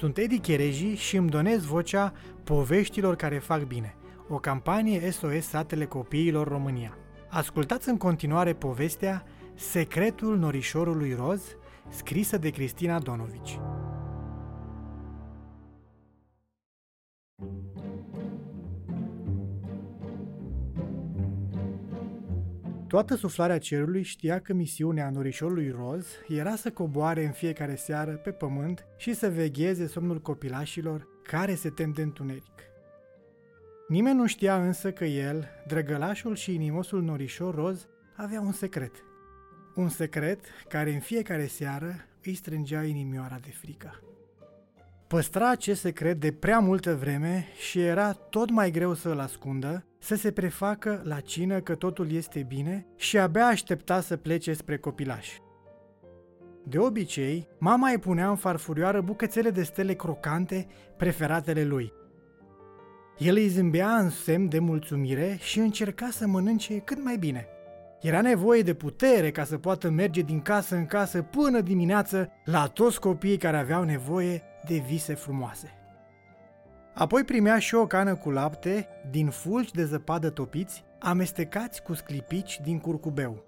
Sunt 0.00 0.16
Edi 0.16 0.38
Chereji 0.38 0.94
și 0.94 1.16
îmi 1.16 1.28
donez 1.28 1.64
vocea 1.64 2.12
poveștilor 2.44 3.16
care 3.16 3.38
fac 3.38 3.62
bine, 3.62 3.94
o 4.28 4.38
campanie 4.38 5.10
SOS 5.10 5.46
Satele 5.46 5.84
Copiilor 5.84 6.48
România. 6.48 6.96
Ascultați 7.28 7.88
în 7.88 7.96
continuare 7.96 8.52
povestea 8.52 9.24
Secretul 9.54 10.38
norișorului 10.38 11.14
roz, 11.14 11.56
scrisă 11.88 12.38
de 12.38 12.50
Cristina 12.50 12.98
Donovici. 12.98 13.58
Toată 22.90 23.14
suflarea 23.14 23.58
cerului 23.58 24.02
știa 24.02 24.40
că 24.40 24.52
misiunea 24.52 25.10
norișorului 25.10 25.70
roz 25.70 26.06
era 26.28 26.56
să 26.56 26.70
coboare 26.70 27.24
în 27.24 27.32
fiecare 27.32 27.74
seară 27.74 28.12
pe 28.12 28.30
pământ 28.30 28.86
și 28.96 29.14
să 29.14 29.30
vegheze 29.30 29.86
somnul 29.86 30.20
copilașilor 30.20 31.08
care 31.22 31.54
se 31.54 31.70
tem 31.70 31.92
de 31.92 32.02
întuneric. 32.02 32.58
Nimeni 33.88 34.16
nu 34.16 34.26
știa 34.26 34.64
însă 34.64 34.92
că 34.92 35.04
el, 35.04 35.48
drăgălașul 35.66 36.34
și 36.34 36.54
inimosul 36.54 37.02
norișor 37.02 37.54
roz, 37.54 37.88
avea 38.16 38.40
un 38.40 38.52
secret. 38.52 39.04
Un 39.74 39.88
secret 39.88 40.40
care 40.68 40.92
în 40.92 41.00
fiecare 41.00 41.46
seară 41.46 41.94
îi 42.24 42.34
strângea 42.34 42.82
inimioara 42.82 43.38
de 43.42 43.50
frică. 43.50 44.00
Păstra 45.10 45.50
acest 45.50 45.80
secret 45.80 46.20
de 46.20 46.32
prea 46.32 46.58
multă 46.58 46.94
vreme 46.94 47.46
și 47.68 47.80
era 47.80 48.12
tot 48.12 48.50
mai 48.50 48.70
greu 48.70 48.94
să 48.94 49.08
îl 49.08 49.20
ascundă, 49.20 49.86
să 49.98 50.14
se 50.14 50.32
prefacă 50.32 51.00
la 51.04 51.20
cină 51.20 51.60
că 51.60 51.74
totul 51.74 52.12
este 52.12 52.44
bine 52.48 52.86
și 52.96 53.18
abia 53.18 53.46
aștepta 53.46 54.00
să 54.00 54.16
plece 54.16 54.52
spre 54.52 54.78
copilaș. 54.78 55.28
De 56.64 56.78
obicei, 56.78 57.48
mama 57.58 57.90
îi 57.90 57.98
punea 57.98 58.28
în 58.28 58.36
farfurioară 58.36 59.00
bucățele 59.00 59.50
de 59.50 59.62
stele 59.62 59.94
crocante, 59.94 60.66
preferatele 60.96 61.64
lui. 61.64 61.92
El 63.18 63.36
îi 63.36 63.48
zâmbea 63.48 63.96
în 63.96 64.10
semn 64.10 64.48
de 64.48 64.58
mulțumire 64.58 65.36
și 65.40 65.58
încerca 65.58 66.08
să 66.10 66.26
mănânce 66.26 66.78
cât 66.78 67.04
mai 67.04 67.16
bine. 67.16 67.46
Era 68.00 68.20
nevoie 68.20 68.62
de 68.62 68.74
putere 68.74 69.30
ca 69.30 69.44
să 69.44 69.58
poată 69.58 69.90
merge 69.90 70.20
din 70.20 70.40
casă 70.40 70.74
în 70.76 70.86
casă 70.86 71.22
până 71.22 71.60
dimineață 71.60 72.30
la 72.44 72.66
toți 72.66 73.00
copiii 73.00 73.36
care 73.36 73.56
aveau 73.56 73.84
nevoie 73.84 74.44
de 74.66 74.76
vise 74.76 75.14
frumoase. 75.14 75.74
Apoi 76.94 77.24
primea 77.24 77.58
și 77.58 77.74
o 77.74 77.86
cană 77.86 78.14
cu 78.14 78.30
lapte 78.30 78.88
din 79.10 79.30
fulgi 79.30 79.72
de 79.72 79.84
zăpadă 79.84 80.30
topiți, 80.30 80.84
amestecați 80.98 81.82
cu 81.82 81.94
sclipici 81.94 82.60
din 82.62 82.78
curcubeu. 82.78 83.44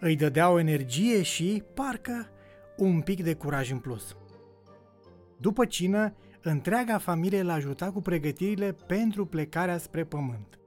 Îi 0.00 0.16
dădea 0.16 0.50
o 0.50 0.58
energie 0.58 1.22
și, 1.22 1.62
parcă, 1.74 2.28
un 2.76 3.00
pic 3.00 3.22
de 3.22 3.34
curaj 3.34 3.70
în 3.70 3.78
plus. 3.78 4.16
După 5.36 5.64
cină, 5.64 6.14
întreaga 6.42 6.98
familie 6.98 7.42
l-a 7.42 7.52
ajutat 7.52 7.92
cu 7.92 8.00
pregătirile 8.00 8.76
pentru 8.86 9.26
plecarea 9.26 9.78
spre 9.78 10.04
pământ. 10.04 10.58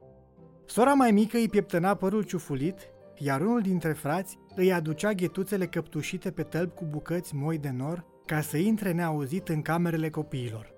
Sora 0.66 0.94
mai 0.94 1.12
mică 1.12 1.38
îi 1.38 1.50
pieptăna 1.50 1.96
părul 1.96 2.24
ciufulit, 2.24 2.80
iar 3.18 3.42
unul 3.42 3.62
dintre 3.62 3.94
frați 3.94 4.38
îi 4.56 4.74
aducea 4.74 5.12
ghetuțele 5.14 5.66
căptușite 5.68 6.32
pe 6.32 6.44
tălpi 6.44 6.76
cu 6.76 6.86
bucăți 6.86 7.36
moi 7.36 7.58
de 7.58 7.70
nor 7.70 8.06
ca 8.32 8.42
să 8.42 8.58
intre 8.58 8.92
neauzit 8.92 9.50
în 9.50 9.62
camerele 9.62 10.10
copiilor. 10.10 10.74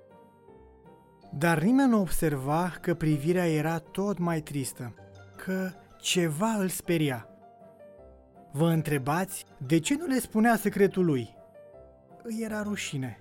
Dar 1.38 1.62
nimeni 1.62 1.90
nu 1.90 2.00
observa 2.00 2.74
că 2.82 2.94
privirea 2.94 3.48
era 3.48 3.80
tot 3.80 4.18
mai 4.18 4.42
tristă, 4.42 4.94
că 5.36 5.72
ceva 6.02 6.54
îl 6.54 6.68
speria. 6.68 7.28
Vă 8.52 8.70
întrebați 8.70 9.46
de 9.58 9.80
ce 9.80 9.96
nu 9.96 10.06
le 10.06 10.20
spunea 10.20 10.56
secretul 10.56 11.06
lui? 11.06 11.36
Îi 12.24 12.40
era 12.42 12.62
rușine. 12.62 13.18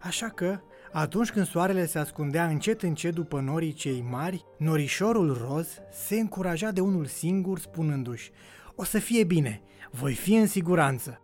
Așa 0.00 0.28
că, 0.28 0.60
atunci 0.92 1.30
când 1.30 1.46
soarele 1.46 1.86
se 1.86 1.98
ascundea 1.98 2.46
încet 2.46 2.82
încet 2.82 3.14
după 3.14 3.40
norii 3.40 3.72
cei 3.72 4.06
mari, 4.10 4.44
norișorul 4.58 5.46
roz 5.48 5.68
se 5.92 6.18
încuraja 6.18 6.70
de 6.70 6.80
unul 6.80 7.06
singur 7.06 7.58
spunându-și 7.58 8.30
O 8.74 8.84
să 8.84 8.98
fie 8.98 9.24
bine, 9.24 9.62
voi 9.90 10.14
fi 10.14 10.34
în 10.34 10.46
siguranță. 10.46 11.20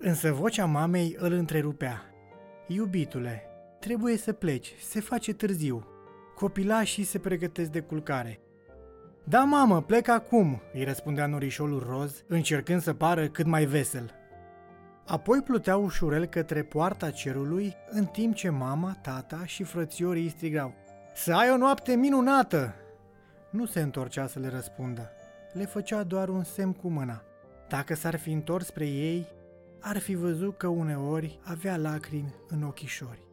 Însă 0.00 0.32
vocea 0.32 0.64
mamei 0.64 1.16
îl 1.18 1.32
întrerupea. 1.32 2.02
Iubitule, 2.66 3.42
trebuie 3.80 4.16
să 4.16 4.32
pleci, 4.32 4.74
se 4.80 5.00
face 5.00 5.32
târziu. 5.32 5.86
Copilașii 6.34 7.04
se 7.04 7.18
pregătesc 7.18 7.70
de 7.70 7.80
culcare. 7.80 8.40
Da, 9.24 9.42
mamă, 9.44 9.82
plec 9.82 10.08
acum, 10.08 10.62
îi 10.72 10.84
răspundea 10.84 11.26
norișorul 11.26 11.86
roz, 11.88 12.24
încercând 12.26 12.82
să 12.82 12.94
pară 12.94 13.28
cât 13.28 13.46
mai 13.46 13.64
vesel. 13.64 14.14
Apoi 15.06 15.42
plutea 15.42 15.76
ușurel 15.76 16.26
către 16.26 16.62
poarta 16.62 17.10
cerului, 17.10 17.74
în 17.90 18.04
timp 18.04 18.34
ce 18.34 18.48
mama, 18.48 18.98
tata 19.02 19.46
și 19.46 19.62
frățiorii 19.62 20.22
îi 20.22 20.28
strigau. 20.28 20.74
Să 21.14 21.34
ai 21.34 21.50
o 21.50 21.56
noapte 21.56 21.94
minunată! 21.94 22.74
Nu 23.50 23.66
se 23.66 23.80
întorcea 23.80 24.26
să 24.26 24.38
le 24.38 24.48
răspundă. 24.48 25.10
Le 25.52 25.64
făcea 25.64 26.02
doar 26.02 26.28
un 26.28 26.44
semn 26.44 26.72
cu 26.72 26.88
mâna. 26.88 27.22
Dacă 27.68 27.94
s-ar 27.94 28.16
fi 28.16 28.30
întors 28.30 28.66
spre 28.66 28.86
ei, 28.86 29.26
ar 29.80 29.98
fi 29.98 30.14
văzut 30.14 30.56
că 30.56 30.66
uneori 30.66 31.38
avea 31.42 31.76
lacrimi 31.76 32.34
în 32.48 32.62
ochișori. 32.62 33.26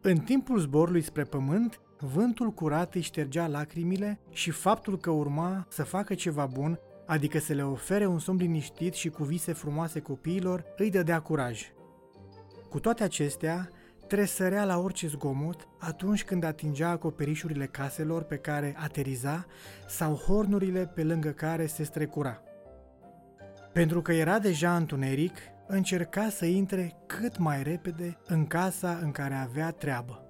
În 0.00 0.16
timpul 0.16 0.58
zborului 0.58 1.02
spre 1.02 1.22
pământ, 1.22 1.80
vântul 1.98 2.50
curat 2.50 2.94
îi 2.94 3.00
ștergea 3.00 3.46
lacrimile 3.46 4.20
și 4.30 4.50
faptul 4.50 4.98
că 4.98 5.10
urma 5.10 5.66
să 5.68 5.82
facă 5.82 6.14
ceva 6.14 6.46
bun, 6.46 6.78
adică 7.06 7.38
să 7.38 7.52
le 7.52 7.62
ofere 7.62 8.06
un 8.06 8.18
somn 8.18 8.38
liniștit 8.38 8.94
și 8.94 9.08
cu 9.08 9.24
vise 9.24 9.52
frumoase 9.52 10.00
copiilor, 10.00 10.64
îi 10.76 10.90
dădea 10.90 11.20
curaj. 11.20 11.72
Cu 12.68 12.80
toate 12.80 13.02
acestea, 13.02 13.68
tresărea 14.06 14.64
la 14.64 14.78
orice 14.78 15.06
zgomot 15.06 15.68
atunci 15.78 16.24
când 16.24 16.44
atingea 16.44 16.88
acoperișurile 16.88 17.66
caselor 17.66 18.22
pe 18.22 18.36
care 18.36 18.74
ateriza 18.78 19.46
sau 19.88 20.14
hornurile 20.14 20.86
pe 20.94 21.04
lângă 21.04 21.28
care 21.28 21.66
se 21.66 21.84
strecura. 21.84 22.42
Pentru 23.72 24.02
că 24.02 24.12
era 24.12 24.38
deja 24.38 24.76
întuneric, 24.76 25.36
încerca 25.66 26.28
să 26.28 26.44
intre 26.44 26.96
cât 27.06 27.38
mai 27.38 27.62
repede 27.62 28.18
în 28.26 28.46
casa 28.46 28.98
în 29.02 29.10
care 29.10 29.34
avea 29.34 29.70
treabă. 29.70 30.24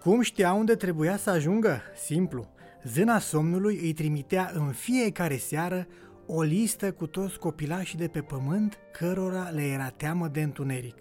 Cum 0.00 0.20
știa 0.20 0.52
unde 0.52 0.74
trebuia 0.74 1.16
să 1.16 1.30
ajungă? 1.30 1.80
Simplu. 2.04 2.48
Zâna 2.84 3.18
somnului 3.18 3.78
îi 3.82 3.92
trimitea 3.92 4.50
în 4.54 4.72
fiecare 4.72 5.36
seară 5.36 5.86
o 6.26 6.42
listă 6.42 6.92
cu 6.92 7.06
toți 7.06 7.38
copilașii 7.38 7.98
de 7.98 8.08
pe 8.08 8.20
pământ 8.20 8.78
cărora 8.92 9.48
le 9.48 9.62
era 9.62 9.88
teamă 9.88 10.28
de 10.28 10.42
întuneric. 10.42 10.96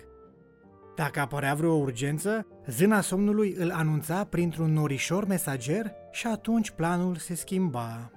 Dacă 0.96 1.20
apărea 1.20 1.54
vreo 1.54 1.74
urgență, 1.74 2.48
zâna 2.68 3.02
somnului 3.02 3.56
îl 3.58 3.72
anunța 3.72 4.24
printr-un 4.24 4.74
norișor 4.74 5.26
mesager 5.26 5.92
și 6.12 6.28
atunci 6.28 6.72
planul 6.72 7.16
se 7.16 7.36
schimba. 7.36 8.12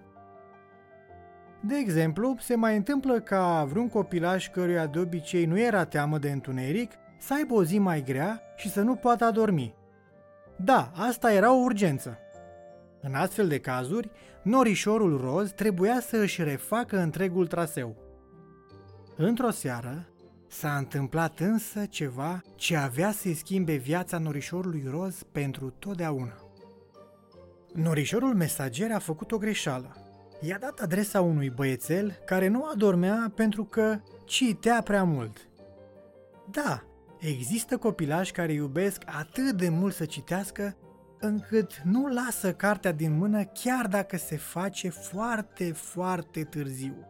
De 1.61 1.77
exemplu, 1.77 2.37
se 2.41 2.55
mai 2.55 2.77
întâmplă 2.77 3.21
ca 3.21 3.65
vreun 3.65 3.89
copilaș 3.89 4.49
căruia 4.49 4.87
de 4.87 4.99
obicei 4.99 5.45
nu 5.45 5.59
era 5.59 5.85
teamă 5.85 6.19
de 6.19 6.31
întuneric 6.31 6.93
să 7.19 7.35
aibă 7.35 7.55
o 7.55 7.65
zi 7.65 7.79
mai 7.79 8.03
grea 8.03 8.43
și 8.57 8.71
să 8.71 8.81
nu 8.81 8.95
poată 8.95 9.25
adormi. 9.25 9.75
Da, 10.57 10.93
asta 10.95 11.33
era 11.33 11.53
o 11.53 11.63
urgență. 11.63 12.19
În 13.01 13.15
astfel 13.15 13.49
de 13.49 13.59
cazuri, 13.59 14.11
norișorul 14.43 15.21
roz 15.21 15.51
trebuia 15.51 16.01
să 16.01 16.17
își 16.17 16.43
refacă 16.43 16.99
întregul 16.99 17.47
traseu. 17.47 17.97
Într-o 19.17 19.51
seară, 19.51 20.09
s-a 20.49 20.77
întâmplat 20.77 21.41
însă 21.41 21.87
ceva 21.87 22.41
ce 22.55 22.77
avea 22.77 23.13
să-i 23.13 23.35
schimbe 23.35 23.75
viața 23.75 24.19
norișorului 24.19 24.85
roz 24.91 25.23
pentru 25.33 25.71
totdeauna. 25.71 26.35
Norișorul 27.75 28.35
mesager 28.35 28.93
a 28.93 28.99
făcut 28.99 29.33
o 29.33 29.39
greșeală 29.39 30.06
i-a 30.41 30.59
dat 30.59 30.81
adresa 30.81 31.21
unui 31.21 31.51
băiețel 31.51 32.19
care 32.25 32.49
nu 32.49 32.65
adormea 32.65 33.33
pentru 33.35 33.65
că 33.65 34.01
citea 34.25 34.81
prea 34.83 35.05
mult. 35.05 35.49
Da, 36.51 36.83
există 37.19 37.77
copilași 37.77 38.33
care 38.33 38.53
iubesc 38.53 39.03
atât 39.07 39.51
de 39.51 39.69
mult 39.69 39.95
să 39.95 40.05
citească 40.05 40.77
încât 41.21 41.81
nu 41.85 42.07
lasă 42.07 42.53
cartea 42.53 42.93
din 42.93 43.17
mână 43.17 43.45
chiar 43.45 43.87
dacă 43.87 44.17
se 44.17 44.37
face 44.37 44.89
foarte, 44.89 45.73
foarte 45.73 46.45
târziu. 46.45 47.07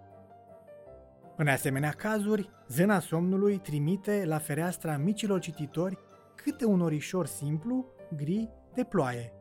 În 1.37 1.49
asemenea 1.49 1.91
cazuri, 1.91 2.51
zâna 2.69 3.01
somnului 3.01 3.59
trimite 3.59 4.25
la 4.27 4.39
fereastra 4.39 4.97
micilor 4.97 5.41
cititori 5.41 5.99
câte 6.35 6.65
un 6.65 6.81
orișor 6.81 7.27
simplu, 7.27 7.87
gri, 8.17 8.49
de 8.75 8.85
ploaie, 8.85 9.33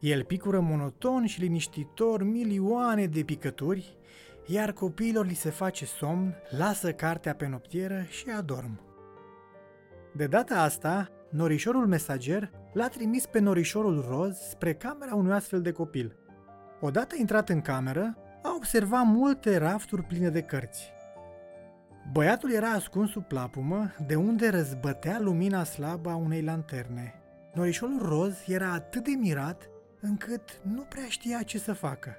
el 0.00 0.24
picură 0.24 0.60
monoton 0.60 1.26
și 1.26 1.40
liniștitor 1.40 2.22
milioane 2.22 3.06
de 3.06 3.22
picături, 3.22 3.96
iar 4.46 4.72
copiilor 4.72 5.26
li 5.26 5.34
se 5.34 5.50
face 5.50 5.84
somn, 5.84 6.34
lasă 6.58 6.92
cartea 6.92 7.34
pe 7.34 7.46
noptieră 7.46 8.04
și 8.08 8.30
adorm. 8.36 8.80
De 10.14 10.26
data 10.26 10.62
asta, 10.62 11.08
norișorul 11.30 11.86
mesager 11.86 12.50
l-a 12.72 12.88
trimis 12.88 13.26
pe 13.26 13.38
norișorul 13.38 14.04
roz 14.08 14.38
spre 14.50 14.74
camera 14.74 15.14
unui 15.14 15.32
astfel 15.32 15.62
de 15.62 15.72
copil. 15.72 16.16
Odată 16.80 17.14
intrat 17.18 17.48
în 17.48 17.60
cameră, 17.60 18.16
a 18.42 18.54
observat 18.56 19.04
multe 19.04 19.56
rafturi 19.56 20.02
pline 20.02 20.28
de 20.28 20.40
cărți. 20.40 20.92
Băiatul 22.12 22.52
era 22.52 22.68
ascuns 22.68 23.10
sub 23.10 23.24
plapumă, 23.24 23.94
de 24.06 24.14
unde 24.14 24.48
răzbătea 24.48 25.18
lumina 25.20 25.64
slabă 25.64 26.10
a 26.10 26.16
unei 26.16 26.42
lanterne. 26.42 27.14
Norișorul 27.54 28.02
roz 28.02 28.34
era 28.46 28.72
atât 28.72 29.04
de 29.04 29.10
mirat 29.10 29.68
încât 30.00 30.60
nu 30.62 30.82
prea 30.82 31.06
știa 31.08 31.42
ce 31.42 31.58
să 31.58 31.72
facă. 31.72 32.16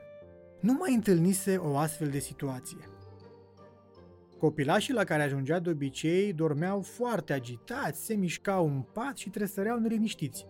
Nu 0.59 0.73
mai 0.73 0.93
întâlnise 0.93 1.57
o 1.57 1.77
astfel 1.77 2.09
de 2.09 2.19
situație. 2.19 2.89
Copilașii 4.37 4.93
la 4.93 5.03
care 5.03 5.23
ajungea 5.23 5.59
de 5.59 5.69
obicei 5.69 6.33
dormeau 6.33 6.81
foarte 6.81 7.33
agitați, 7.33 8.05
se 8.05 8.13
mișcau 8.13 8.65
în 8.65 8.81
pat 8.81 9.17
și 9.17 9.29
tresăreau 9.29 9.79
neliniștiți. 9.79 10.45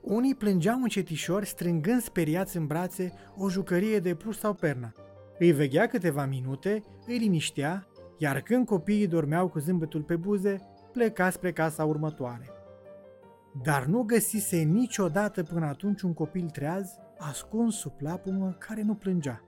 Unii 0.00 0.34
plângeau 0.34 0.82
încetișor, 0.82 1.44
strângând 1.44 2.02
speriați 2.02 2.56
în 2.56 2.66
brațe 2.66 3.12
o 3.36 3.50
jucărie 3.50 3.98
de 3.98 4.14
plus 4.14 4.38
sau 4.38 4.54
perna. 4.54 4.92
Îi 5.38 5.52
veghea 5.52 5.86
câteva 5.86 6.24
minute, 6.24 6.82
îi 7.06 7.18
liniștea, 7.18 7.86
iar 8.18 8.40
când 8.40 8.66
copiii 8.66 9.06
dormeau 9.06 9.48
cu 9.48 9.58
zâmbetul 9.58 10.02
pe 10.02 10.16
buze, 10.16 10.60
pleca 10.92 11.30
spre 11.30 11.52
casa 11.52 11.84
următoare. 11.84 12.59
Dar 13.62 13.84
nu 13.84 14.02
găsise 14.02 14.56
niciodată 14.56 15.42
până 15.42 15.66
atunci 15.66 16.02
un 16.02 16.14
copil 16.14 16.48
treaz, 16.48 16.90
ascuns 17.18 17.76
sub 17.76 17.92
plapumă, 17.92 18.56
care 18.58 18.82
nu 18.82 18.94
plângea. 18.94 19.42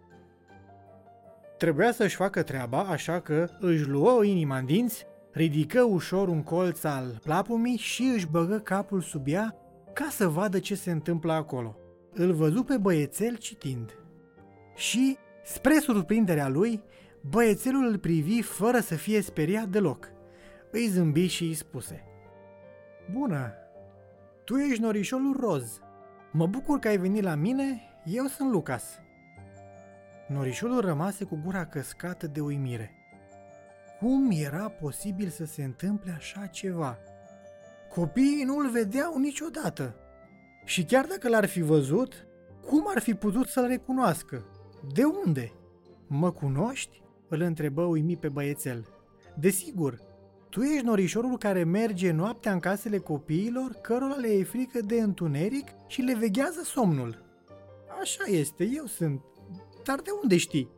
Trebuia 1.59 1.93
să-și 1.93 2.17
facă 2.17 2.43
treaba, 2.43 2.81
așa 2.81 3.21
că 3.21 3.49
își 3.61 3.89
luă 3.89 4.25
inima 4.25 4.57
în 4.57 4.67
dinți, 4.67 5.07
ridică 5.33 5.83
ușor 5.83 6.29
un 6.29 6.43
colț 6.43 6.85
al 6.85 7.19
plapumii 7.23 7.77
și 7.77 8.03
își 8.03 8.27
băgă 8.27 8.59
capul 8.59 9.01
sub 9.01 9.23
ea 9.27 9.57
ca 9.93 10.09
să 10.11 10.29
vadă 10.29 10.59
ce 10.59 10.75
se 10.75 10.91
întâmplă 10.91 11.33
acolo. 11.33 11.77
Îl 12.15 12.33
văzu 12.33 12.63
pe 12.63 12.77
băiețel 12.77 13.37
citind. 13.37 13.99
Și, 14.75 15.17
spre 15.45 15.79
surprinderea 15.79 16.49
lui, 16.49 16.83
băiețelul 17.21 17.87
îl 17.87 17.99
privi 17.99 18.43
fără 18.43 18.79
să 18.79 18.95
fie 18.95 19.21
speriat 19.21 19.69
deloc. 19.69 20.09
Îi 20.71 20.87
zâmbi 20.87 21.27
și 21.27 21.45
îi 21.45 21.55
spuse. 21.55 22.05
Bună, 23.13 23.53
tu 24.45 24.57
ești 24.57 24.83
norișorul 24.83 25.37
roz. 25.41 25.81
Mă 26.33 26.47
bucur 26.47 26.79
că 26.79 26.89
ai 26.89 26.97
venit 26.97 27.23
la 27.23 27.35
mine, 27.35 27.81
eu 28.05 28.27
sunt 28.27 28.51
Lucas. 28.51 28.85
Norișorul 30.29 30.81
rămase 30.81 31.25
cu 31.25 31.41
gura 31.45 31.67
căscată 31.67 32.27
de 32.27 32.41
uimire. 32.41 32.91
Cum 33.99 34.31
era 34.31 34.69
posibil 34.69 35.29
să 35.29 35.45
se 35.45 35.65
întâmple 35.65 36.15
așa 36.17 36.47
ceva? 36.47 36.99
Copiii 37.95 38.45
nu-l 38.45 38.71
vedeau 38.71 39.19
niciodată. 39.19 39.97
Și 40.65 40.85
chiar 40.85 41.05
dacă 41.05 41.29
l-ar 41.29 41.47
fi 41.47 41.61
văzut, 41.61 42.27
cum 42.67 42.85
ar 42.95 43.01
fi 43.01 43.15
putut 43.15 43.47
să-l 43.47 43.67
recunoască? 43.67 44.45
De 44.95 45.03
unde? 45.05 45.53
Mă 46.07 46.33
cunoști? 46.33 47.03
Îl 47.29 47.41
întrebă 47.41 47.83
uimit 47.83 48.21
pe 48.21 48.29
băiețel. 48.29 48.87
Desigur, 49.39 50.01
tu 50.53 50.63
ești 50.63 50.85
norișorul 50.85 51.39
care 51.39 51.65
merge 51.65 52.11
noaptea 52.11 52.53
în 52.53 52.59
casele 52.59 52.99
copiilor, 52.99 53.71
cărora 53.83 54.15
le 54.15 54.29
e 54.29 54.45
frică 54.45 54.81
de 54.81 55.01
întuneric 55.01 55.69
și 55.87 56.01
le 56.01 56.15
veghează 56.15 56.61
somnul. 56.65 57.25
Așa 58.01 58.25
este, 58.27 58.65
eu 58.65 58.85
sunt. 58.85 59.21
Dar 59.85 60.01
de 60.01 60.11
unde 60.23 60.37
știi? 60.37 60.71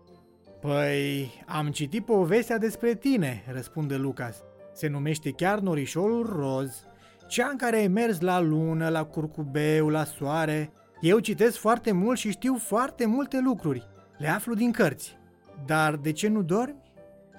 Păi, 0.61 1.45
am 1.47 1.71
citit 1.71 2.05
povestea 2.05 2.59
despre 2.59 2.95
tine, 2.95 3.45
răspunde 3.53 3.97
Lucas. 3.97 4.43
Se 4.73 4.89
numește 4.89 5.31
chiar 5.31 5.59
norișorul 5.59 6.27
roz. 6.37 6.85
Cea 7.29 7.49
în 7.49 7.57
care 7.57 7.77
ai 7.77 7.89
mers 7.89 8.21
la 8.21 8.41
lună, 8.41 8.89
la 8.89 9.05
curcubeu, 9.05 9.89
la 9.89 10.05
soare. 10.05 10.73
Eu 11.01 11.19
citesc 11.19 11.57
foarte 11.57 11.93
mult 11.93 12.19
și 12.19 12.31
știu 12.31 12.57
foarte 12.59 13.07
multe 13.07 13.41
lucruri. 13.41 13.89
Le 14.19 14.29
aflu 14.29 14.55
din 14.55 14.73
cărți. 14.73 15.19
Dar 15.67 15.97
de 15.97 16.13
ce 16.13 16.29
nu 16.29 16.43
dormi? 16.43 16.83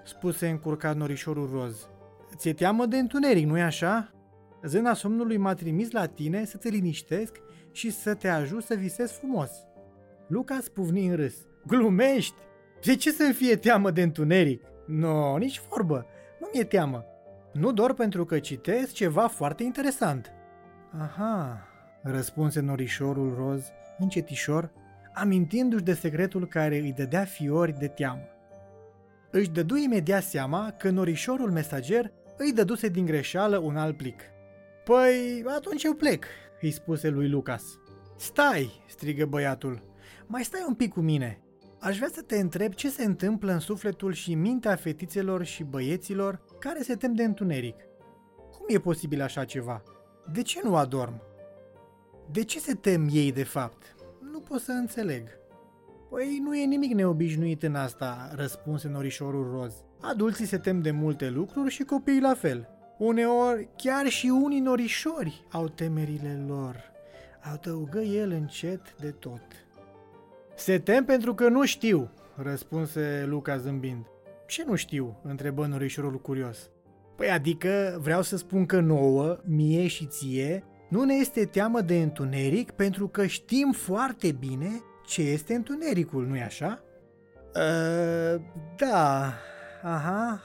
spuse 0.03 0.47
încurcat 0.47 0.95
norișorul 0.95 1.49
roz. 1.53 1.89
Ți-e 2.35 2.53
teamă 2.53 2.85
de 2.85 2.97
întuneric, 2.97 3.45
nu-i 3.45 3.61
așa? 3.61 4.11
Zâna 4.63 4.93
somnului 4.93 5.37
m-a 5.37 5.53
trimis 5.53 5.91
la 5.91 6.05
tine 6.05 6.45
să 6.45 6.57
te 6.57 6.69
liniștesc 6.69 7.35
și 7.71 7.91
să 7.91 8.13
te 8.13 8.27
ajut 8.27 8.63
să 8.63 8.75
visezi 8.75 9.13
frumos. 9.13 9.51
Luca 10.27 10.59
spuvni 10.61 11.07
în 11.07 11.15
râs. 11.15 11.35
Glumești? 11.67 12.35
De 12.81 12.95
ce 12.95 13.11
să-mi 13.11 13.33
fie 13.33 13.55
teamă 13.55 13.91
de 13.91 14.01
întuneric? 14.01 14.63
Nu, 14.87 15.07
no, 15.07 15.37
nici 15.37 15.61
vorbă. 15.69 16.05
Nu 16.39 16.49
mi-e 16.53 16.63
teamă. 16.63 17.05
Nu 17.53 17.71
doar 17.71 17.93
pentru 17.93 18.25
că 18.25 18.39
citesc 18.39 18.93
ceva 18.93 19.27
foarte 19.27 19.63
interesant. 19.63 20.31
Aha, 20.99 21.67
răspunse 22.01 22.59
norișorul 22.59 23.35
roz, 23.35 23.71
încetișor, 23.97 24.71
amintindu-și 25.13 25.83
de 25.83 25.93
secretul 25.93 26.47
care 26.47 26.77
îi 26.77 26.93
dădea 26.93 27.23
fiori 27.23 27.79
de 27.79 27.87
teamă. 27.87 28.27
Își 29.31 29.49
dădu 29.49 29.75
imediat 29.75 30.23
seama 30.23 30.71
că 30.77 30.89
norișorul 30.89 31.51
mesager 31.51 32.11
îi 32.37 32.53
dăduse 32.53 32.87
din 32.87 33.05
greșeală 33.05 33.57
un 33.57 33.77
alt 33.77 33.97
plic. 33.97 34.21
Păi, 34.83 35.43
atunci 35.47 35.83
eu 35.83 35.93
plec, 35.93 36.25
îi 36.61 36.71
spuse 36.71 37.09
lui 37.09 37.29
Lucas. 37.29 37.63
Stai, 38.17 38.83
strigă 38.87 39.25
băiatul, 39.25 39.83
mai 40.27 40.43
stai 40.43 40.65
un 40.67 40.73
pic 40.73 40.93
cu 40.93 40.99
mine. 40.99 41.39
Aș 41.79 41.97
vrea 41.97 42.09
să 42.13 42.21
te 42.21 42.39
întreb 42.39 42.73
ce 42.73 42.89
se 42.89 43.03
întâmplă 43.03 43.51
în 43.51 43.59
sufletul 43.59 44.13
și 44.13 44.35
mintea 44.35 44.75
fetițelor 44.75 45.43
și 45.43 45.63
băieților 45.63 46.41
care 46.59 46.81
se 46.81 46.95
tem 46.95 47.13
de 47.13 47.23
întuneric. 47.23 47.75
Cum 48.51 48.65
e 48.67 48.79
posibil 48.79 49.21
așa 49.21 49.45
ceva? 49.45 49.83
De 50.31 50.41
ce 50.41 50.59
nu 50.63 50.75
adorm? 50.75 51.21
De 52.31 52.43
ce 52.43 52.59
se 52.59 52.73
tem 52.73 53.09
ei 53.11 53.31
de 53.31 53.43
fapt? 53.43 53.95
Nu 54.31 54.39
pot 54.39 54.59
să 54.59 54.71
înțeleg. 54.71 55.27
Păi 56.15 56.39
nu 56.43 56.55
e 56.55 56.65
nimic 56.65 56.93
neobișnuit 56.93 57.63
în 57.63 57.75
asta, 57.75 58.31
răspunse 58.35 58.87
norișorul 58.87 59.51
roz. 59.51 59.73
Adulții 60.01 60.45
se 60.45 60.57
tem 60.57 60.81
de 60.81 60.91
multe 60.91 61.29
lucruri 61.29 61.71
și 61.71 61.83
copiii 61.83 62.21
la 62.21 62.33
fel. 62.33 62.67
Uneori, 62.97 63.69
chiar 63.75 64.07
și 64.07 64.27
unii 64.27 64.59
norișori 64.59 65.45
au 65.51 65.67
temerile 65.67 66.45
lor. 66.47 66.91
Adăugă 67.39 67.99
el 67.99 68.31
încet 68.31 68.95
de 68.99 69.09
tot. 69.11 69.41
Se 70.55 70.79
tem 70.79 71.05
pentru 71.05 71.33
că 71.33 71.49
nu 71.49 71.65
știu, 71.65 72.09
răspunse 72.35 73.25
Luca 73.27 73.57
zâmbind. 73.57 74.05
Ce 74.47 74.63
nu 74.67 74.75
știu? 74.75 75.19
întrebă 75.23 75.65
norișorul 75.65 76.21
curios. 76.21 76.69
Păi 77.15 77.29
adică 77.29 77.99
vreau 78.01 78.21
să 78.21 78.37
spun 78.37 78.65
că 78.65 78.79
nouă, 78.79 79.37
mie 79.45 79.87
și 79.87 80.05
ție, 80.05 80.63
nu 80.89 81.03
ne 81.03 81.13
este 81.13 81.45
teamă 81.45 81.81
de 81.81 82.01
întuneric 82.01 82.71
pentru 82.71 83.07
că 83.07 83.25
știm 83.25 83.71
foarte 83.71 84.31
bine 84.31 84.81
ce 85.05 85.21
este 85.21 85.53
întunericul, 85.53 86.25
nu-i 86.25 86.41
așa? 86.41 86.81
Uh, 87.55 88.41
da, 88.77 89.33
aha, 89.81 90.41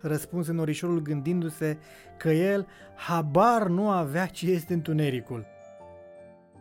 răspunse 0.00 0.52
norișorul 0.52 1.02
gândindu-se 1.02 1.78
că 2.18 2.30
el 2.30 2.66
habar 2.94 3.66
nu 3.66 3.90
avea 3.90 4.26
ce 4.26 4.50
este 4.50 4.72
întunericul. 4.72 5.46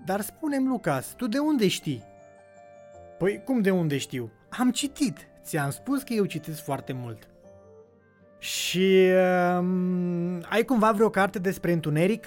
Dar 0.05 0.21
spunem, 0.21 0.67
Lucas, 0.67 1.13
tu 1.15 1.27
de 1.27 1.37
unde 1.37 1.67
știi? 1.67 2.03
Păi 3.17 3.41
cum 3.45 3.61
de 3.61 3.71
unde 3.71 3.97
știu? 3.97 4.31
Am 4.49 4.71
citit. 4.71 5.27
Ți-am 5.43 5.69
spus 5.69 6.03
că 6.03 6.13
eu 6.13 6.25
citesc 6.25 6.63
foarte 6.63 6.93
mult. 6.93 7.27
Și 8.37 9.07
um, 9.59 10.43
ai 10.49 10.63
cumva 10.65 10.91
vreo 10.91 11.09
carte 11.09 11.39
despre 11.39 11.71
întuneric? 11.71 12.25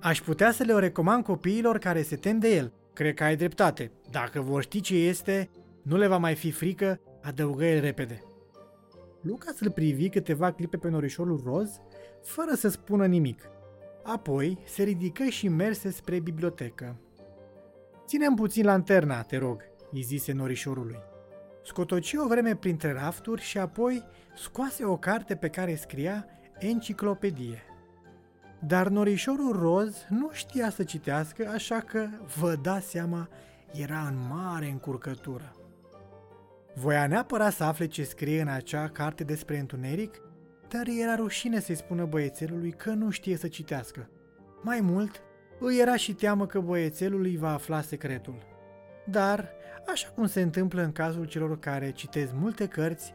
Aș 0.00 0.20
putea 0.20 0.52
să 0.52 0.62
le 0.62 0.72
o 0.72 0.78
recomand 0.78 1.24
copiilor 1.24 1.78
care 1.78 2.02
se 2.02 2.16
tem 2.16 2.38
de 2.38 2.56
el. 2.56 2.72
Cred 2.96 3.14
că 3.14 3.24
ai 3.24 3.36
dreptate. 3.36 3.90
Dacă 4.10 4.40
vor 4.40 4.62
ști 4.62 4.80
ce 4.80 4.94
este, 4.94 5.50
nu 5.82 5.96
le 5.96 6.06
va 6.06 6.16
mai 6.16 6.34
fi 6.34 6.50
frică, 6.50 7.00
adăugă 7.22 7.64
el 7.64 7.80
repede. 7.80 8.22
Lucas 9.20 9.60
îl 9.60 9.70
privi 9.70 10.08
câteva 10.08 10.52
clipe 10.52 10.76
pe 10.76 10.88
norișorul 10.88 11.42
roz, 11.44 11.80
fără 12.22 12.54
să 12.54 12.68
spună 12.68 13.06
nimic. 13.06 13.48
Apoi 14.02 14.58
se 14.64 14.82
ridică 14.82 15.24
și 15.24 15.48
merse 15.48 15.90
spre 15.90 16.20
bibliotecă. 16.20 16.96
Ținem 18.06 18.34
puțin 18.34 18.64
lanterna, 18.64 19.22
te 19.22 19.36
rog, 19.36 19.62
îi 19.92 20.02
zise 20.02 20.32
norișorului. 20.32 20.98
Scotoci 21.64 22.14
o 22.14 22.26
vreme 22.26 22.54
printre 22.54 22.92
rafturi 22.92 23.42
și 23.42 23.58
apoi 23.58 24.04
scoase 24.36 24.84
o 24.84 24.96
carte 24.96 25.34
pe 25.36 25.48
care 25.48 25.74
scria 25.74 26.26
Enciclopedie. 26.58 27.62
Dar 28.58 28.88
norișorul 28.88 29.52
roz 29.52 30.06
nu 30.08 30.30
știa 30.32 30.70
să 30.70 30.84
citească, 30.84 31.50
așa 31.54 31.80
că, 31.80 32.06
vă 32.38 32.54
dați 32.62 32.90
seama, 32.90 33.28
era 33.72 34.00
în 34.00 34.16
mare 34.28 34.66
încurcătură. 34.66 35.56
Voia 36.74 37.06
neapărat 37.06 37.52
să 37.52 37.64
afle 37.64 37.86
ce 37.86 38.04
scrie 38.04 38.40
în 38.40 38.48
acea 38.48 38.88
carte 38.88 39.24
despre 39.24 39.58
întuneric, 39.58 40.20
dar 40.68 40.86
era 41.00 41.14
rușine 41.14 41.60
să-i 41.60 41.74
spună 41.74 42.04
băiețelului 42.04 42.70
că 42.70 42.90
nu 42.90 43.10
știe 43.10 43.36
să 43.36 43.48
citească. 43.48 44.08
Mai 44.62 44.80
mult, 44.80 45.22
îi 45.60 45.78
era 45.80 45.96
și 45.96 46.14
teamă 46.14 46.46
că 46.46 46.60
băiețelul 46.60 47.22
îi 47.22 47.36
va 47.36 47.52
afla 47.52 47.80
secretul. 47.80 48.38
Dar, 49.06 49.50
așa 49.86 50.08
cum 50.08 50.26
se 50.26 50.40
întâmplă 50.40 50.82
în 50.82 50.92
cazul 50.92 51.24
celor 51.24 51.58
care 51.58 51.90
citesc 51.90 52.32
multe 52.34 52.66
cărți, 52.66 53.14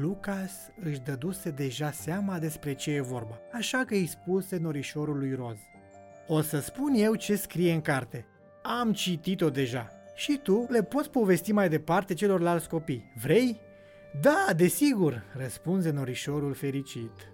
Lucas 0.00 0.52
își 0.82 1.00
dăduse 1.00 1.50
deja 1.50 1.90
seama 1.90 2.38
despre 2.38 2.74
ce 2.74 2.90
e 2.90 3.00
vorba, 3.00 3.38
așa 3.52 3.84
că 3.84 3.94
îi 3.94 4.06
spuse 4.06 4.56
norișorului 4.56 5.34
roz. 5.34 5.58
O 6.26 6.40
să 6.40 6.60
spun 6.60 6.94
eu 6.94 7.14
ce 7.14 7.36
scrie 7.36 7.72
în 7.72 7.80
carte. 7.80 8.26
Am 8.62 8.92
citit-o 8.92 9.50
deja. 9.50 9.90
Și 10.14 10.40
tu 10.42 10.66
le 10.68 10.82
poți 10.82 11.10
povesti 11.10 11.52
mai 11.52 11.68
departe 11.68 12.14
celorlalți 12.14 12.68
copii. 12.68 13.12
Vrei? 13.22 13.60
Da, 14.20 14.52
desigur, 14.56 15.22
răspunse 15.36 15.90
norișorul 15.90 16.54
fericit. 16.54 17.32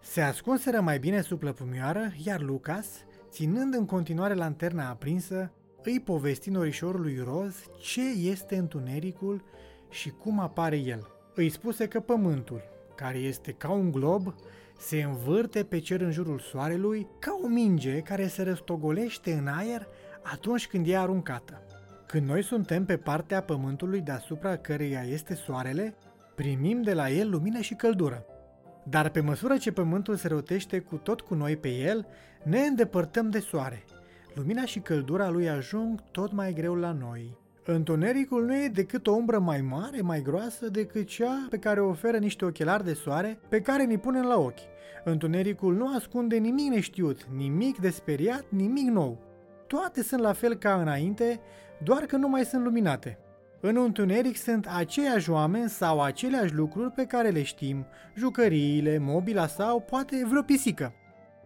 Se 0.00 0.20
ascunseră 0.20 0.80
mai 0.80 0.98
bine 0.98 1.20
sub 1.20 1.38
plăpumioară, 1.38 2.12
iar 2.24 2.40
Lucas, 2.40 2.86
ținând 3.30 3.74
în 3.74 3.84
continuare 3.86 4.34
lanterna 4.34 4.88
aprinsă, 4.88 5.52
îi 5.82 6.00
povesti 6.00 6.50
norișorului 6.50 7.18
roz 7.24 7.54
ce 7.80 8.02
este 8.10 8.56
întunericul 8.56 9.44
și 9.90 10.10
cum 10.10 10.38
apare 10.38 10.76
el. 10.76 11.15
Îi 11.38 11.48
spuse 11.48 11.88
că 11.88 12.00
pământul, 12.00 12.62
care 12.94 13.18
este 13.18 13.52
ca 13.52 13.70
un 13.70 13.90
glob, 13.90 14.34
se 14.78 15.02
învârte 15.02 15.64
pe 15.64 15.78
cer 15.78 16.00
în 16.00 16.10
jurul 16.10 16.38
soarelui 16.38 17.06
ca 17.18 17.38
o 17.42 17.48
minge 17.48 18.00
care 18.00 18.26
se 18.26 18.42
răstogolește 18.42 19.32
în 19.32 19.46
aer 19.46 19.88
atunci 20.22 20.66
când 20.66 20.88
e 20.88 20.96
aruncată. 20.96 21.62
Când 22.06 22.28
noi 22.28 22.42
suntem 22.42 22.84
pe 22.84 22.96
partea 22.96 23.42
pământului 23.42 24.00
deasupra 24.00 24.56
căreia 24.56 25.02
este 25.02 25.34
soarele, 25.34 25.94
primim 26.34 26.82
de 26.82 26.94
la 26.94 27.10
el 27.10 27.30
lumină 27.30 27.60
și 27.60 27.74
căldură. 27.74 28.24
Dar 28.84 29.08
pe 29.08 29.20
măsură 29.20 29.56
ce 29.56 29.72
pământul 29.72 30.16
se 30.16 30.28
rotește 30.28 30.78
cu 30.78 30.96
tot 30.96 31.20
cu 31.20 31.34
noi 31.34 31.56
pe 31.56 31.68
el, 31.68 32.06
ne 32.42 32.60
îndepărtăm 32.60 33.30
de 33.30 33.38
soare. 33.38 33.84
Lumina 34.34 34.64
și 34.64 34.80
căldura 34.80 35.28
lui 35.28 35.48
ajung 35.48 36.02
tot 36.10 36.32
mai 36.32 36.52
greu 36.52 36.74
la 36.74 36.92
noi. 36.92 37.38
Întunericul 37.68 38.44
nu 38.44 38.56
e 38.56 38.68
decât 38.68 39.06
o 39.06 39.12
umbră 39.12 39.38
mai 39.38 39.60
mare, 39.60 40.00
mai 40.00 40.22
groasă 40.22 40.68
decât 40.68 41.06
cea 41.06 41.46
pe 41.50 41.58
care 41.58 41.80
o 41.80 41.88
oferă 41.88 42.16
niște 42.16 42.44
ochelari 42.44 42.84
de 42.84 42.92
soare 42.92 43.38
pe 43.48 43.60
care 43.60 43.84
ni 43.84 43.98
punem 43.98 44.24
la 44.24 44.38
ochi. 44.38 44.58
Întunericul 45.04 45.74
nu 45.74 45.94
ascunde 45.94 46.36
nimic 46.36 46.72
neștiut, 46.72 47.26
nimic 47.36 47.78
de 47.78 47.90
speriat, 47.90 48.44
nimic 48.48 48.88
nou. 48.88 49.18
Toate 49.66 50.02
sunt 50.02 50.20
la 50.20 50.32
fel 50.32 50.54
ca 50.54 50.74
înainte, 50.74 51.40
doar 51.82 52.02
că 52.02 52.16
nu 52.16 52.28
mai 52.28 52.44
sunt 52.44 52.62
luminate. 52.64 53.18
În 53.60 53.76
întuneric 53.76 54.36
sunt 54.36 54.66
aceiași 54.76 55.30
oameni 55.30 55.68
sau 55.68 56.02
aceleași 56.02 56.54
lucruri 56.54 56.90
pe 56.90 57.04
care 57.04 57.28
le 57.28 57.42
știm, 57.42 57.86
jucăriile, 58.14 58.98
mobila 58.98 59.46
sau 59.46 59.80
poate 59.80 60.24
vreo 60.28 60.42
pisică. 60.42 60.92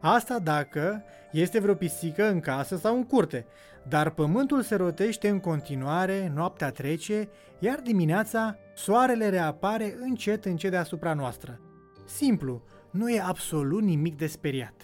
Asta 0.00 0.38
dacă 0.38 1.02
este 1.32 1.60
vreo 1.60 1.74
pisică 1.74 2.30
în 2.30 2.40
casă 2.40 2.76
sau 2.76 2.96
în 2.96 3.04
curte, 3.04 3.46
dar 3.88 4.10
pământul 4.10 4.62
se 4.62 4.74
rotește 4.74 5.28
în 5.28 5.40
continuare, 5.40 6.32
noaptea 6.34 6.70
trece, 6.70 7.28
iar 7.58 7.80
dimineața 7.80 8.56
soarele 8.74 9.28
reapare 9.28 9.96
încet 10.00 10.44
încet 10.44 10.70
deasupra 10.70 11.14
noastră. 11.14 11.60
Simplu, 12.06 12.62
nu 12.90 13.10
e 13.10 13.20
absolut 13.20 13.82
nimic 13.82 14.16
de 14.16 14.26
speriat. 14.26 14.74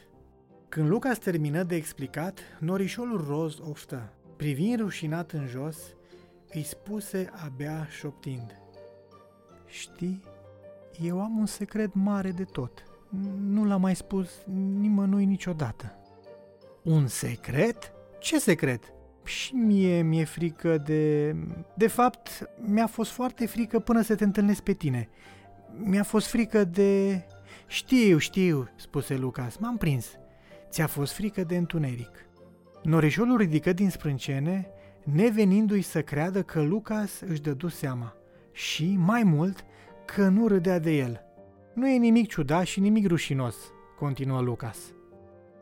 Când 0.68 0.88
Lucas 0.88 1.18
termină 1.18 1.62
de 1.62 1.74
explicat, 1.74 2.40
norișolul 2.60 3.24
roz 3.28 3.58
oftă. 3.58 4.12
Privind 4.36 4.80
rușinat 4.80 5.30
în 5.32 5.46
jos, 5.46 5.76
îi 6.52 6.62
spuse 6.62 7.30
abia 7.44 7.86
șoptind. 7.90 8.60
Știi, 9.66 10.22
eu 11.02 11.20
am 11.20 11.38
un 11.38 11.46
secret 11.46 11.94
mare 11.94 12.30
de 12.30 12.44
tot. 12.44 12.82
Nu 13.38 13.64
l-am 13.64 13.80
mai 13.80 13.96
spus 13.96 14.30
nimănui 14.78 15.24
niciodată. 15.24 15.98
Un 16.82 17.06
secret? 17.06 17.92
Ce 18.18 18.38
secret? 18.38 18.92
Și 19.24 19.54
mie 19.54 20.02
mi-e 20.02 20.24
frică 20.24 20.78
de... 20.78 21.34
De 21.74 21.86
fapt, 21.86 22.48
mi-a 22.60 22.86
fost 22.86 23.10
foarte 23.10 23.46
frică 23.46 23.78
până 23.78 24.00
să 24.00 24.14
te 24.14 24.24
întâlnesc 24.24 24.62
pe 24.62 24.72
tine. 24.72 25.08
Mi-a 25.76 26.02
fost 26.02 26.26
frică 26.26 26.64
de... 26.64 27.22
Știu, 27.66 28.18
știu, 28.18 28.68
spuse 28.76 29.16
Lucas, 29.16 29.56
m-am 29.56 29.76
prins. 29.76 30.06
Ți-a 30.70 30.86
fost 30.86 31.12
frică 31.12 31.44
de 31.44 31.56
întuneric. 31.56 32.26
Norișolul 32.82 33.36
ridică 33.36 33.72
din 33.72 33.90
sprâncene, 33.90 34.68
nevenindu-i 35.02 35.80
să 35.80 36.02
creadă 36.02 36.42
că 36.42 36.62
Lucas 36.62 37.20
își 37.20 37.40
dădu 37.40 37.68
seama. 37.68 38.14
Și, 38.52 38.96
mai 38.98 39.22
mult, 39.22 39.64
că 40.04 40.28
nu 40.28 40.46
râdea 40.46 40.78
de 40.78 40.90
el. 40.90 41.25
Nu 41.76 41.88
e 41.88 41.96
nimic 41.96 42.28
ciudat 42.28 42.64
și 42.64 42.80
nimic 42.80 43.06
rușinos, 43.06 43.56
continuă 43.98 44.40
Lucas. 44.40 44.78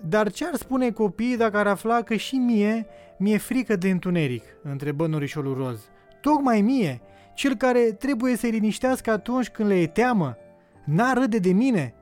Dar 0.00 0.30
ce 0.30 0.46
ar 0.46 0.54
spune 0.54 0.90
copiii 0.90 1.36
dacă 1.36 1.56
ar 1.56 1.66
afla 1.66 2.02
că 2.02 2.14
și 2.14 2.36
mie 2.36 2.86
mi-e 3.18 3.38
frică 3.38 3.76
de 3.76 3.90
întuneric? 3.90 4.42
întrebă 4.62 5.06
norișolul 5.06 5.54
roz. 5.54 5.88
Tocmai 6.20 6.60
mie, 6.60 7.00
cel 7.34 7.54
care 7.54 7.80
trebuie 7.80 8.36
să-i 8.36 8.50
liniștească 8.50 9.10
atunci 9.10 9.48
când 9.48 9.68
le 9.68 9.80
e 9.80 9.86
teamă. 9.86 10.36
N-ar 10.84 11.16
râde 11.18 11.38
de 11.38 11.52
mine? 11.52 11.94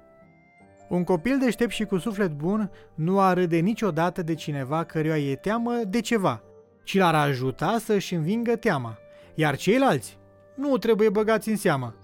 Un 0.88 1.04
copil 1.04 1.38
deștept 1.38 1.72
și 1.72 1.84
cu 1.84 1.98
suflet 1.98 2.30
bun 2.30 2.70
nu 2.94 3.20
ar 3.20 3.36
râde 3.36 3.58
niciodată 3.58 4.22
de 4.22 4.34
cineva 4.34 4.84
căruia 4.84 5.18
e 5.18 5.34
teamă 5.34 5.72
de 5.88 6.00
ceva, 6.00 6.42
ci 6.84 6.96
l-ar 6.96 7.14
ajuta 7.14 7.78
să-și 7.78 8.14
învingă 8.14 8.56
teama. 8.56 8.98
Iar 9.34 9.56
ceilalți 9.56 10.18
nu 10.56 10.78
trebuie 10.78 11.08
băgați 11.08 11.48
în 11.48 11.56
seamă. 11.56 11.94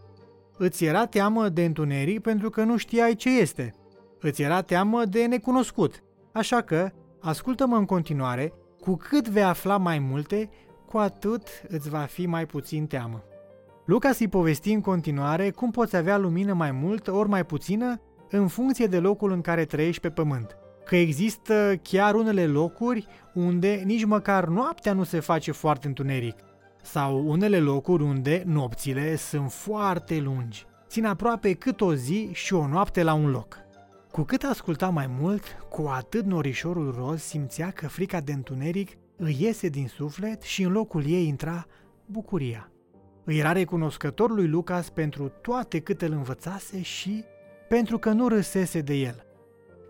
Îți 0.61 0.85
era 0.85 1.07
teamă 1.07 1.49
de 1.49 1.65
întuneric 1.65 2.21
pentru 2.21 2.51
că 2.51 2.63
nu 2.65 2.77
știai 2.77 3.15
ce 3.15 3.39
este. 3.39 3.75
Îți 4.21 4.43
era 4.43 4.61
teamă 4.61 5.05
de 5.05 5.27
necunoscut. 5.27 6.03
Așa 6.33 6.61
că, 6.61 6.91
ascultă-mă 7.21 7.77
în 7.77 7.85
continuare, 7.85 8.53
cu 8.81 8.97
cât 8.97 9.29
vei 9.29 9.43
afla 9.43 9.77
mai 9.77 9.99
multe, 9.99 10.51
cu 10.87 10.99
atât 10.99 11.49
îți 11.69 11.89
va 11.89 11.99
fi 11.99 12.27
mai 12.27 12.47
puțin 12.47 12.87
teamă. 12.87 13.23
Lucas 13.85 14.19
îi 14.19 14.29
povesti 14.29 14.73
în 14.73 14.81
continuare 14.81 15.51
cum 15.51 15.71
poți 15.71 15.97
avea 15.97 16.17
lumină 16.19 16.53
mai 16.53 16.71
mult 16.71 17.09
ori 17.09 17.29
mai 17.29 17.45
puțină 17.45 18.01
în 18.31 18.49
funcție 18.49 18.87
de 18.87 18.99
locul 18.99 19.33
în 19.33 19.41
care 19.41 19.65
trăiești 19.65 20.01
pe 20.01 20.11
pământ. 20.11 20.57
Că 20.85 20.97
există 20.97 21.81
chiar 21.83 22.15
unele 22.15 22.47
locuri 22.47 23.07
unde 23.35 23.83
nici 23.85 24.05
măcar 24.05 24.45
noaptea 24.45 24.93
nu 24.93 25.05
se 25.05 25.21
face 25.21 25.53
foarte 25.53 25.87
întuneric. 25.87 26.37
Sau 26.91 27.29
unele 27.29 27.59
locuri 27.59 28.03
unde 28.03 28.43
nopțile 28.47 29.17
sunt 29.17 29.53
foarte 29.53 30.19
lungi. 30.21 30.67
Țin 30.87 31.05
aproape 31.05 31.53
cât 31.53 31.81
o 31.81 31.95
zi 31.95 32.31
și 32.33 32.55
o 32.55 32.67
noapte 32.67 33.03
la 33.03 33.13
un 33.13 33.31
loc. 33.31 33.59
Cu 34.11 34.23
cât 34.23 34.43
asculta 34.43 34.89
mai 34.89 35.07
mult, 35.07 35.43
cu 35.69 35.87
atât 35.87 36.25
norișorul 36.25 36.95
roz 36.99 37.21
simțea 37.21 37.71
că 37.71 37.89
frica 37.89 38.21
de 38.21 38.33
întuneric 38.33 38.91
îi 39.17 39.37
iese 39.41 39.69
din 39.69 39.89
suflet 39.89 40.43
și 40.43 40.63
în 40.63 40.73
locul 40.73 41.07
ei 41.07 41.27
intra 41.27 41.67
bucuria. 42.07 42.71
Îi 43.25 43.39
era 43.39 43.53
recunoscător 43.53 44.31
lui 44.31 44.47
Lucas 44.47 44.91
pentru 44.91 45.29
toate 45.29 45.81
câte 45.81 46.05
îl 46.05 46.13
învățase 46.13 46.83
și 46.83 47.25
pentru 47.69 47.99
că 47.99 48.11
nu 48.11 48.29
râsese 48.29 48.81
de 48.81 48.95
el. 48.95 49.27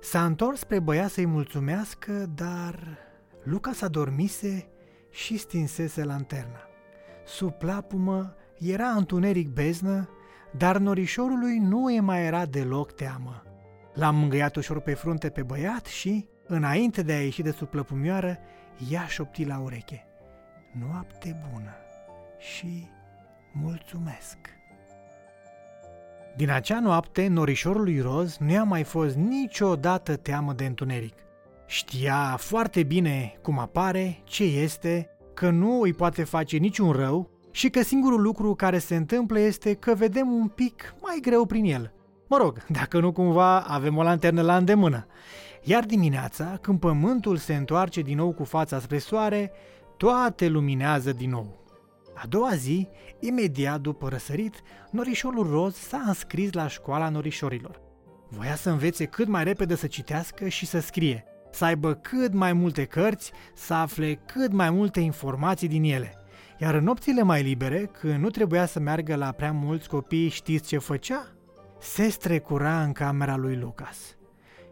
S-a 0.01 0.25
întors 0.25 0.59
spre 0.59 0.79
băiat 0.79 1.11
să-i 1.11 1.27
mulțumească, 1.27 2.31
dar 2.35 2.99
Lucas 3.43 3.81
adormise 3.81 4.69
și 5.11 5.37
stinsese 5.37 6.05
lanterna. 6.05 6.68
Sub 7.29 7.53
plapumă 7.53 8.35
era 8.59 8.89
întuneric 8.89 9.49
beznă, 9.49 10.09
dar 10.57 10.79
norișorului 10.79 11.59
nu 11.59 11.85
îi 11.85 12.01
mai 12.01 12.25
era 12.25 12.47
deloc 12.47 12.93
teamă. 12.93 13.43
L-am 13.95 14.17
mângâiat 14.17 14.57
ușor 14.57 14.81
pe 14.81 14.95
frunte 14.95 15.31
pe 15.31 15.43
băiat 15.43 15.87
și, 15.87 16.29
înainte 16.47 17.03
de 17.03 17.13
a 17.13 17.23
ieși 17.23 17.43
de 17.43 17.51
sub 17.51 17.69
plăpumioară, 17.69 18.39
ea 18.91 19.07
șopti 19.07 19.45
la 19.45 19.59
ureche. 19.59 20.07
Noapte 20.73 21.41
bună 21.53 21.75
și 22.39 22.89
mulțumesc! 23.53 24.39
Din 26.37 26.51
acea 26.51 26.81
noapte, 26.81 27.27
norișorul 27.27 27.83
lui 27.83 28.01
Roz 28.01 28.37
nu 28.37 28.51
i-a 28.51 28.65
mai 28.65 28.83
fost 28.85 29.17
niciodată 29.17 30.17
teamă 30.17 30.53
de 30.53 30.65
întuneric. 30.65 31.15
Știa 31.67 32.37
foarte 32.37 32.83
bine 32.83 33.39
cum 33.43 33.59
apare, 33.59 34.19
ce 34.25 34.45
este, 34.45 35.18
că 35.39 35.51
nu 35.51 35.81
îi 35.81 35.93
poate 35.93 36.25
face 36.25 36.57
niciun 36.57 36.91
rău 36.91 37.31
și 37.51 37.69
că 37.71 37.83
singurul 37.83 38.21
lucru 38.21 38.55
care 38.55 38.79
se 38.79 38.97
întâmplă 38.97 39.39
este 39.39 39.75
că 39.75 39.95
vedem 39.95 40.33
un 40.33 40.49
pic 40.49 40.95
mai 41.01 41.19
greu 41.23 41.45
prin 41.45 41.65
el. 41.65 41.93
Mă 42.29 42.37
rog, 42.37 42.65
dacă 42.79 43.01
nu 43.01 43.13
cumva 43.13 43.61
avem 43.61 43.97
o 43.97 44.03
lanternă 44.03 44.43
la 44.43 44.57
îndemână. 44.57 45.07
Iar 45.63 45.85
dimineața, 45.85 46.59
când 46.61 46.79
pământul 46.79 47.37
se 47.37 47.55
întoarce 47.55 48.01
din 48.01 48.17
nou 48.17 48.33
cu 48.33 48.45
fața 48.45 48.81
spre 48.81 48.99
soare, 48.99 49.53
toate 49.97 50.49
luminează 50.49 51.13
din 51.13 51.31
nou. 51.31 51.65
A 52.15 52.27
doua 52.29 52.55
zi, 52.55 52.89
imediat 53.21 53.81
după 53.81 54.09
răsărit, 54.09 54.63
norișorul 54.91 55.51
roz 55.51 55.75
s-a 55.75 56.03
înscris 56.07 56.53
la 56.53 56.69
școala 56.69 57.09
norișorilor. 57.09 57.81
Voia 58.29 58.55
să 58.55 58.71
învețe 58.71 59.05
cât 59.05 59.29
mai 59.29 59.45
repede 59.45 59.75
să 59.75 59.87
citească 59.87 60.49
și 60.49 60.67
să 60.67 60.81
scrie, 60.81 61.25
să 61.51 61.65
aibă 61.65 61.95
cât 61.95 62.33
mai 62.33 62.53
multe 62.53 62.85
cărți, 62.85 63.33
să 63.55 63.75
afle 63.75 64.15
cât 64.15 64.53
mai 64.53 64.71
multe 64.71 65.01
informații 65.01 65.69
din 65.69 65.83
ele. 65.83 66.13
Iar 66.59 66.75
în 66.75 66.85
nopțile 66.85 67.23
mai 67.23 67.43
libere, 67.43 67.91
când 68.01 68.23
nu 68.23 68.31
trebuia 68.31 68.67
să 68.67 68.81
meargă 68.81 69.17
la 69.17 69.33
prea 69.33 69.53
mulți 69.53 69.89
copii, 69.89 70.29
știți 70.29 70.69
ce 70.69 70.79
făcea? 70.79 71.27
Se 71.81 72.09
strecura 72.09 72.83
în 72.83 72.93
camera 72.93 73.37
lui 73.37 73.57
Lucas. 73.57 74.17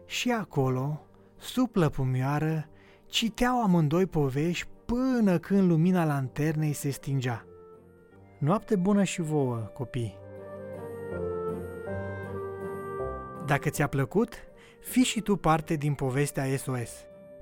Și 0.05 0.31
acolo, 0.31 1.05
sub 1.37 1.69
plăpumioară, 1.69 2.69
citeau 3.05 3.63
amândoi 3.63 4.05
povești 4.05 4.67
până 4.85 5.37
când 5.37 5.69
lumina 5.69 6.05
lanternei 6.05 6.73
se 6.73 6.89
stingea. 6.89 7.45
Noapte 8.39 8.75
bună 8.75 9.03
și 9.03 9.21
vouă, 9.21 9.55
copii! 9.55 10.17
Dacă 13.45 13.69
ți-a 13.69 13.87
plăcut, 13.87 14.33
fii 14.81 15.03
și 15.03 15.21
tu 15.21 15.35
parte 15.35 15.75
din 15.75 15.93
povestea 15.93 16.57
SOS. 16.57 16.91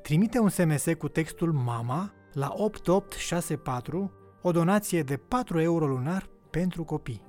Trimite 0.01 0.39
un 0.39 0.49
SMS 0.49 0.85
cu 0.97 1.07
textul 1.07 1.51
MAMA 1.51 2.13
la 2.33 2.53
8864, 2.55 4.11
o 4.41 4.51
donație 4.51 5.03
de 5.03 5.17
4 5.17 5.59
euro 5.59 5.87
lunar 5.87 6.29
pentru 6.49 6.83
copii. 6.83 7.21